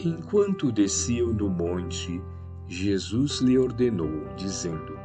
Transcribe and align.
Enquanto 0.00 0.70
desciam 0.70 1.32
do 1.32 1.48
monte, 1.48 2.22
Jesus 2.68 3.40
lhe 3.40 3.56
ordenou, 3.56 4.26
dizendo: 4.36 4.98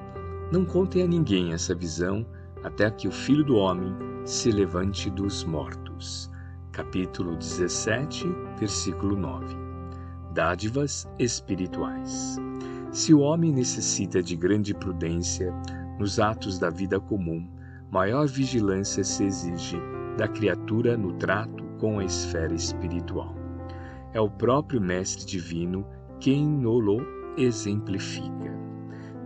Não 0.52 0.66
contem 0.66 1.02
a 1.02 1.08
ninguém 1.08 1.54
essa 1.54 1.74
visão, 1.74 2.26
até 2.62 2.92
que 2.92 3.08
o 3.08 3.12
Filho 3.12 3.46
do 3.46 3.56
Homem 3.56 3.96
se 4.26 4.52
levante 4.52 5.10
dos 5.10 5.46
mortos. 5.46 6.30
Capítulo 6.74 7.38
17, 7.38 8.28
versículo 8.60 9.16
9. 9.16 9.56
Dádivas 10.34 11.08
espirituais. 11.18 12.38
Se 12.92 13.14
o 13.14 13.22
homem 13.22 13.54
necessita 13.54 14.22
de 14.22 14.36
grande 14.36 14.74
prudência 14.74 15.54
nos 15.98 16.20
atos 16.20 16.60
da 16.60 16.70
vida 16.70 17.00
comum, 17.00 17.48
maior 17.90 18.28
vigilância 18.28 19.06
se 19.06 19.24
exige 19.24 19.78
da 20.18 20.28
criatura 20.28 20.98
no 20.98 21.14
trato 21.14 21.64
com 21.80 22.00
a 22.00 22.04
esfera 22.04 22.54
espiritual. 22.54 23.41
É 24.14 24.20
o 24.20 24.30
próprio 24.30 24.82
Mestre 24.82 25.26
Divino 25.26 25.86
quem 26.20 26.46
nolo 26.46 27.02
exemplifica. 27.38 28.52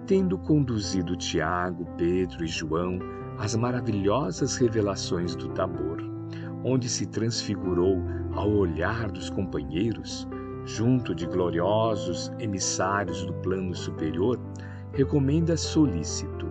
Tendo 0.05 0.37
conduzido 0.37 1.15
Tiago, 1.15 1.87
Pedro 1.97 2.43
e 2.43 2.47
João 2.47 2.99
às 3.39 3.55
maravilhosas 3.55 4.57
revelações 4.57 5.35
do 5.35 5.49
Tabor, 5.49 5.97
onde 6.63 6.87
se 6.87 7.07
transfigurou 7.07 7.99
ao 8.35 8.47
olhar 8.51 9.09
dos 9.09 9.27
companheiros, 9.27 10.27
junto 10.65 11.15
de 11.15 11.25
gloriosos 11.25 12.31
emissários 12.37 13.25
do 13.25 13.33
plano 13.33 13.73
superior, 13.73 14.39
recomenda 14.93 15.57
solícito: 15.57 16.45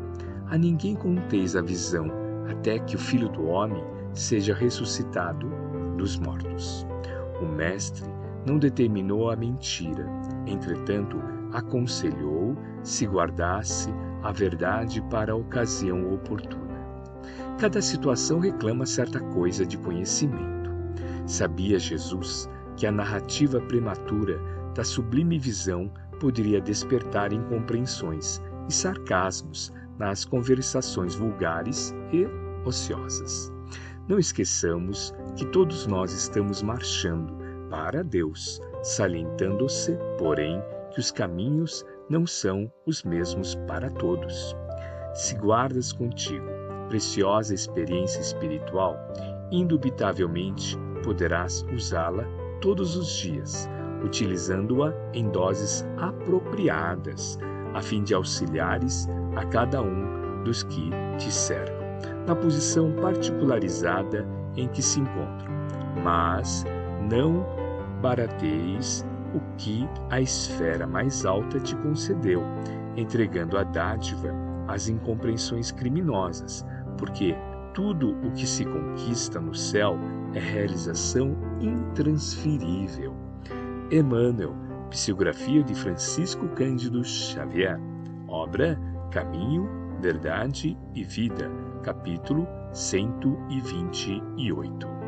a 0.49 0.59
ninguém 0.59 0.97
conteis 0.97 1.55
a 1.55 1.63
visão, 1.63 2.11
até 2.51 2.81
que 2.81 2.97
o 2.97 2.99
Filho 2.99 3.29
do 3.29 3.45
Homem 3.47 3.83
seja 4.13 4.55
ressuscitado 4.55 5.49
dos 5.97 6.19
mortos. 6.19 6.85
O 7.41 7.47
Mestre 7.47 8.05
não 8.47 8.59
determinou 8.59 9.31
a 9.31 9.37
mentira, 9.37 10.07
entretanto, 10.47 11.21
aconselhou 11.53 12.57
se 12.83 13.07
guardasse 13.07 13.91
a 14.23 14.33
verdade 14.33 15.01
para 15.11 15.33
a 15.33 15.37
ocasião 15.37 16.13
oportuna. 16.13 16.65
Cada 17.59 17.81
situação 17.81 18.41
reclama 18.41 18.85
certa 18.85 19.21
coisa 19.21 19.65
de 19.65 19.79
conhecimento. 19.79 20.71
Sabia 21.27 21.79
Jesus 21.79 22.49
que 22.77 22.87
a 22.87 22.93
narrativa 22.93 23.61
prematura 23.61 24.41
da 24.75 24.83
sublime 24.83 25.39
visão 25.39 25.91
poderia 26.21 26.61
despertar 26.61 27.33
incompreensões 27.33 28.43
e 28.69 28.73
sarcasmos 28.73 29.73
nas 29.99 30.25
conversações 30.25 31.15
vulgares 31.15 31.95
e 32.13 32.27
ociosas. 32.67 33.53
Não 34.09 34.19
esqueçamos 34.19 35.15
que 35.37 35.47
todos 35.47 35.87
nós 35.87 36.13
estamos 36.13 36.63
marchando 36.63 37.44
para 37.75 38.05
Deus, 38.05 38.61
salientando-se, 38.85 39.99
porém, 40.17 40.63
que 40.93 41.01
os 41.01 41.11
caminhos 41.11 41.85
não 42.09 42.25
são 42.25 42.71
os 42.87 43.03
mesmos 43.03 43.57
para 43.67 43.91
todos. 43.91 44.57
Se 45.13 45.35
guardas 45.35 45.93
contigo 45.93 46.47
preciosa 46.89 47.53
experiência 47.53 48.21
espiritual, 48.21 48.97
indubitavelmente 49.51 50.79
poderás 51.03 51.67
usá-la 51.75 52.25
todos 52.61 52.97
os 52.97 53.11
dias, 53.11 53.69
utilizando-a 54.05 54.95
em 55.13 55.29
doses 55.31 55.85
apropriadas, 55.97 57.41
a 57.75 57.83
fim 57.83 58.05
de 58.05 58.15
auxiliares 58.15 59.09
a 59.35 59.45
cada 59.47 59.83
um 59.83 60.45
dos 60.45 60.63
que 60.63 60.91
te 61.19 61.33
cercam, 61.33 61.85
na 62.25 62.37
posição 62.37 62.93
particularizada 62.93 64.25
em 64.57 64.69
que 64.69 64.81
se 64.81 65.01
encontram. 65.01 65.53
Mas 66.05 66.65
não 67.11 67.64
barateis 68.05 69.05
o 69.35 69.41
que 69.57 69.89
a 70.11 70.21
esfera 70.21 70.87
mais 70.87 71.25
alta 71.25 71.59
te 71.59 71.75
concedeu, 71.77 72.43
entregando 72.99 73.57
a 73.57 73.65
dádiva 73.65 74.29
às 74.69 74.89
incompreensões 74.89 75.73
criminosas, 75.73 76.67
porque 76.99 77.35
tudo 77.73 78.11
o 78.23 78.31
que 78.33 78.47
se 78.47 78.67
conquista 78.67 79.41
no 79.41 79.55
céu 79.55 79.97
é 80.35 80.39
realização 80.39 81.35
intransferível. 81.59 83.15
Emmanuel, 83.91 84.55
Psicografia 84.91 85.63
de 85.63 85.75
Francisco 85.75 86.47
Cândido 86.49 87.03
Xavier, 87.03 87.81
obra 88.29 88.79
Caminho, 89.11 89.67
Verdade 89.99 90.77
e 90.95 91.03
Vida, 91.03 91.51
capítulo 91.83 92.47
128. 92.71 95.04